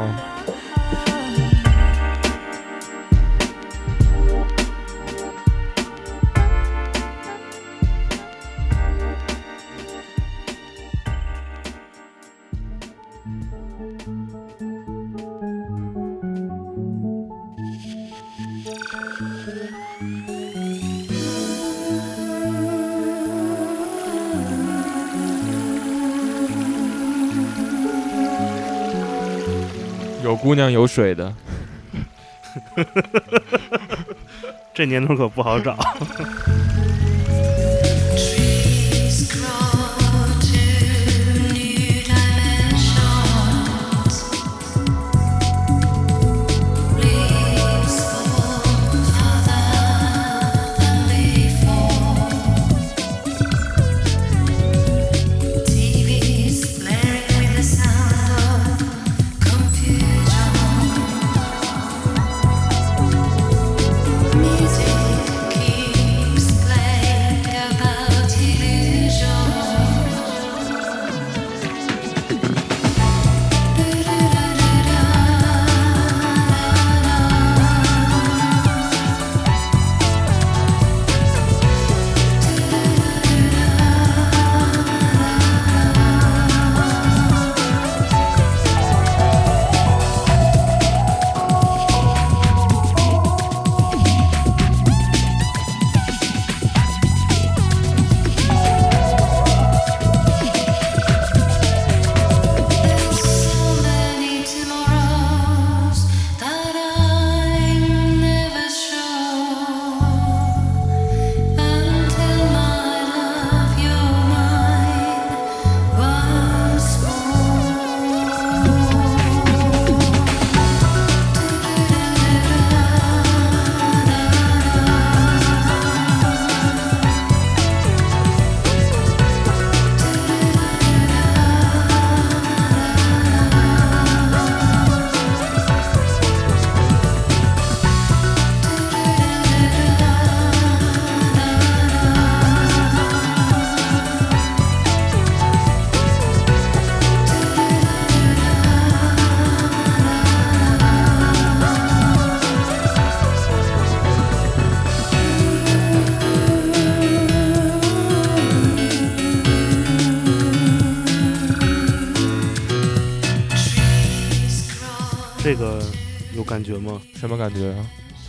[30.57, 31.33] 娘有水的，
[34.75, 35.77] 这年头可不好找。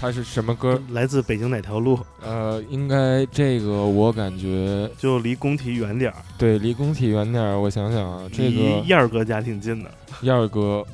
[0.08, 0.82] 它是什么歌？
[0.92, 2.00] 来自北京哪条路？
[2.22, 7.60] 呃，应该这个我感觉就离工体远点儿，对，离工体远点儿。
[7.60, 9.92] 我想想啊，这离个燕儿哥家挺近的。
[10.22, 10.88] 燕儿哥，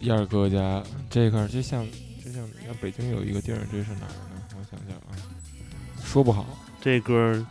[0.00, 1.82] 燕儿哥家这块儿就像
[2.22, 4.42] 就像像北京有一个地儿，这是哪儿呢？
[4.50, 5.16] 我想想啊，
[6.04, 6.44] 说不好。
[6.78, 7.46] 这歌儿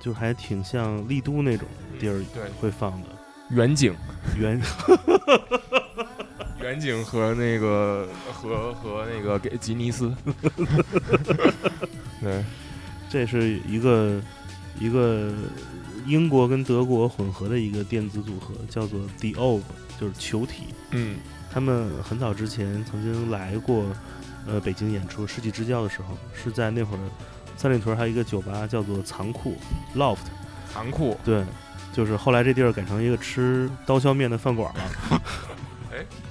[0.00, 1.66] 就还挺像丽都那种
[1.98, 3.08] 地儿对，会放的。
[3.50, 3.92] 远景，
[4.38, 4.62] 原
[6.62, 10.14] 远景和那个和和那个给吉尼斯，
[12.20, 12.44] 对，
[13.08, 14.20] 这是一个
[14.78, 15.32] 一个
[16.06, 19.62] 英国跟德国混合的一个电子组合，叫做 The Orb，
[19.98, 20.64] 就是球体。
[20.90, 21.16] 嗯
[21.52, 23.84] 他们很早之前曾经来过
[24.46, 27.00] 呃北京演出，世纪之交的时候是在那会儿
[27.56, 29.56] 三里屯还有一个酒吧叫做仓库
[29.96, 30.18] Loft，
[30.72, 31.44] 残酷，对，
[31.92, 35.22] 就是后来这地儿改成一个吃刀削面的饭馆了。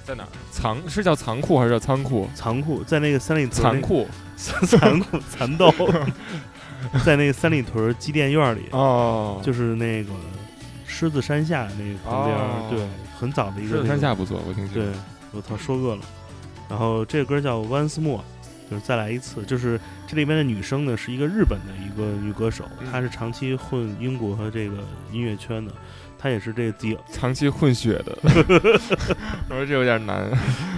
[0.09, 0.29] 在哪儿？
[0.51, 2.27] 藏是叫仓库还是叫仓库？
[2.33, 5.71] 仓库在那个三里屯那残酷残酷蚕豆，
[7.05, 10.11] 在那个三里屯机电院里，哦，就是那个
[10.87, 12.79] 狮子山下那个旁边，哦对，
[13.19, 14.73] 很早的一个狮子山下不错，我听说。
[14.73, 14.91] 对，
[15.31, 16.01] 我操，说饿了。
[16.67, 18.17] 然后这个歌叫《Once More》，
[18.71, 19.43] 就是再来一次。
[19.43, 24.77] 就是这里边的女生呢，是一个日本的一个女歌手，嗯她是长期混英国和这个
[25.11, 25.71] 音乐圈的，
[26.21, 28.17] 她也是这个 The 长期混血的，
[29.49, 30.29] 我说这有点难，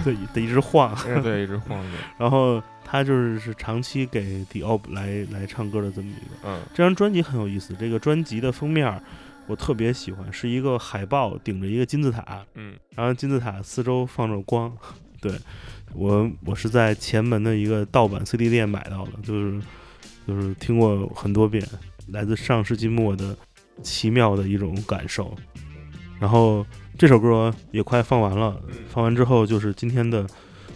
[0.04, 6.36] 对得一直晃，嗯对，一直晃着， 然后他就是是长期给 The Ob 来来唱歌的这么一个。
[6.48, 6.60] 嗯。
[6.72, 9.02] 这张专辑很有意思，这个专辑的封面儿
[9.48, 12.74] 我特别喜欢，是一个海报顶着一个金字塔，嗯。
[12.94, 14.72] 然后金字塔四周放着光，
[15.20, 15.32] 对
[15.92, 19.60] 我我是在前门的一个盗版 CD 店买到的，就是
[20.26, 21.66] 就是听过很多遍，
[22.08, 23.36] 来自上世纪末的
[23.82, 25.34] 奇妙的一种感受。
[26.18, 26.64] 然后
[26.96, 30.26] 这首歌也快放完了，放完之后就是今天的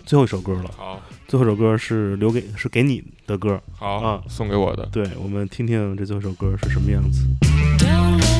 [0.04, 0.70] 最后一首歌了。
[0.76, 8.35] 好，最后一首歌是留给是给你的歌，好啊送给我的，对我们听听这最后一首歌是什么样子。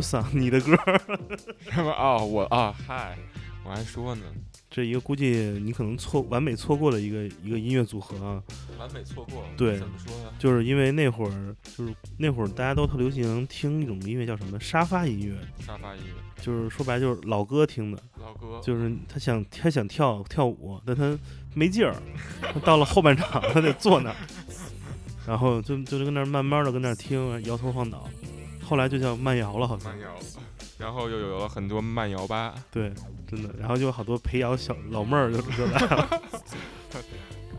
[0.00, 0.74] Your Song》，你的歌。
[1.70, 1.90] 什么？
[1.92, 3.18] 哦，我啊嗨，
[3.62, 4.22] 我还说呢，
[4.70, 8.42] 这一个估计你可能错完美错过了一个一个音乐组合啊，
[8.78, 10.30] 完美错过，对怎么说呀？
[10.38, 14.58] 就是因为那会儿就是那会儿大家都特流行听一种音乐叫什么？
[14.58, 21.18] 沙发音乐，沙发音乐，就是说白就是老歌听的，老哥，就是他想他想跳跳舞，但他
[21.54, 21.94] 没劲儿，
[22.40, 24.16] 他到了后半场他得坐那儿，
[25.28, 28.08] 然后就就跟那儿慢慢的跟那儿听，摇头晃脑，
[28.70, 30.14] 后来就叫慢摇了，好像慢摇，
[30.78, 32.92] 然后又有了很多慢摇吧，对，
[33.26, 36.08] 真的，然后就有好多陪摇小老妹儿就就来了。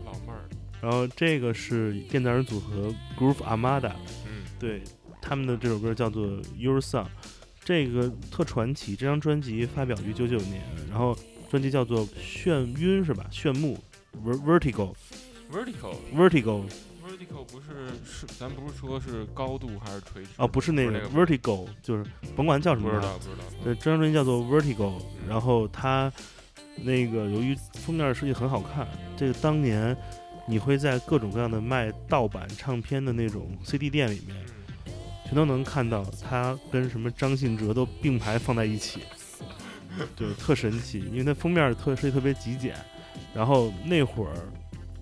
[0.06, 0.48] 老妹儿，
[0.80, 3.92] 然后这个是电子人组合 Groove Armada，
[4.26, 4.82] 嗯对
[5.20, 7.08] 他们的这首歌叫做 Your Song，
[7.62, 8.96] 这个特传奇。
[8.96, 11.14] 这张专辑发表于九九年，然后
[11.50, 13.26] 专辑叫做眩晕是吧？
[13.30, 13.78] 炫目
[14.24, 16.62] Ver- Vertigo，vertical。
[17.22, 17.66] Vertical 不是
[18.04, 20.30] 是咱不是说是高度还是垂直？
[20.36, 22.04] 哦，不是那那个 Vertigo，就是
[22.34, 23.44] 甭管叫什么不知道不知道。
[23.62, 26.12] 对，这张专辑叫做 Vertigo，然后它
[26.76, 29.96] 那个由于封面设计很好看，这个当年
[30.48, 34.36] 你会在各种各样的卖盗版唱片的那种 CD 店里面，
[35.24, 39.00] 全都能看到它跟什么张信哲都并排放在一起，
[40.16, 42.74] 对，特神奇，因为它封面特设计特别极简，
[43.32, 44.34] 然后那会儿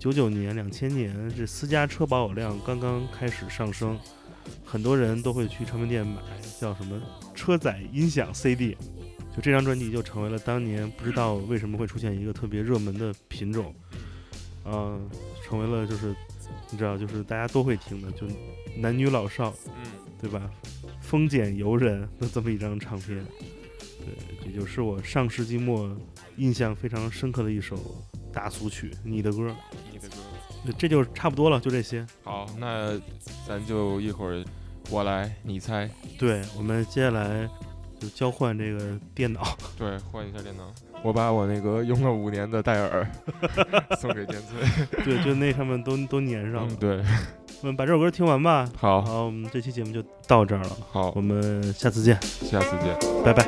[0.01, 3.99] 九九年、两千年这私家车保有量刚刚开始上升，
[4.65, 6.19] 很多人都会去唱片店买
[6.59, 6.99] 叫什么
[7.35, 8.75] 车载音响 CD，
[9.31, 13.75] 就这张专辑就成为了当年不知道为什么会出现一个特别热门的品种，
[14.65, 15.07] 嗯、
[15.43, 16.15] 成为了就是
[16.71, 18.25] 你知道就是大家都会听的，就
[18.75, 19.85] 男女老少嗯，
[20.19, 20.49] 对吧？
[20.99, 23.23] 丰俭由人的这么一张唱片，
[24.05, 25.95] 对，这就是我上世纪末
[26.37, 27.77] 印象非常深刻的一首
[28.33, 29.49] 大俗曲《你的歌》。
[29.91, 30.15] 你的歌。
[30.77, 32.05] 这就差不多了，就这些。
[32.23, 32.99] 好，那
[33.47, 34.43] 咱就一会儿
[34.91, 35.89] 我来你猜，
[36.19, 37.49] 对，我们接下来
[37.99, 39.57] 就交换这个电脑。
[39.75, 40.71] 对，换一下电脑。
[41.03, 43.09] 我把我那个用了五年的戴尔
[43.99, 44.85] 送给剑翠。
[45.03, 46.75] 对，就那上面都都粘上了嗯，。
[46.75, 47.03] 对，
[47.61, 48.67] 我们把这首歌听完吧。
[48.75, 52.95] 好，好，我们这期节目就到这儿了，好我，们下次见，下次见。
[53.23, 53.47] 拜拜。